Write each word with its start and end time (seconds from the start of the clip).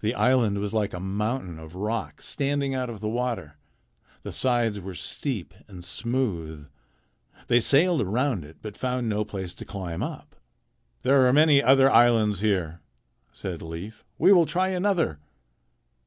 The 0.00 0.14
island 0.14 0.58
was 0.58 0.72
like 0.72 0.94
a 0.94 0.98
mountain 0.98 1.58
of 1.58 1.74
rock 1.74 2.22
standing 2.22 2.74
out 2.74 2.88
of 2.88 3.00
the 3.02 3.10
water. 3.10 3.58
The 4.22 4.32
sides 4.32 4.80
were 4.80 4.94
steep 4.94 5.52
and 5.68 5.84
smooth. 5.84 6.66
They 7.48 7.60
sailed 7.60 8.00
around 8.00 8.46
it, 8.46 8.56
but 8.62 8.74
found 8.74 9.06
no 9.06 9.22
place 9.22 9.52
to 9.56 9.66
climb 9.66 10.02
up. 10.02 10.34
"There 11.02 11.26
are 11.26 11.32
many 11.34 11.62
other 11.62 11.90
islands 11.90 12.40
here," 12.40 12.80
said 13.32 13.60
Leif. 13.60 14.02
"We 14.16 14.32
will 14.32 14.46
try 14.46 14.68
another." 14.68 15.18